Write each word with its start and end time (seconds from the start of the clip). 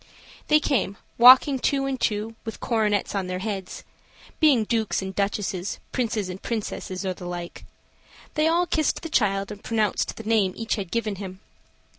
They 0.47 0.59
came, 0.59 0.97
walking 1.19 1.59
two 1.59 1.85
and 1.85 2.01
two, 2.01 2.33
with 2.43 2.55
their 2.55 2.67
coronets 2.67 3.13
on 3.13 3.27
their 3.27 3.37
heads 3.37 3.83
being 4.39 4.63
dukes 4.63 5.03
and 5.03 5.13
duchesses, 5.13 5.77
princes 5.91 6.27
and 6.27 6.41
princesses, 6.41 7.05
or 7.05 7.13
the 7.13 7.27
like; 7.27 7.65
they 8.33 8.47
all 8.47 8.65
kissed 8.65 9.03
the 9.03 9.09
child 9.09 9.51
and 9.51 9.63
pronounced 9.63 10.15
the 10.17 10.23
name 10.23 10.53
each 10.55 10.73
had 10.73 10.89
given 10.89 11.17
him. 11.17 11.39